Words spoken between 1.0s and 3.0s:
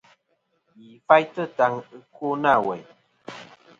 faytɨ taŋ ɨkwo nâ weyn.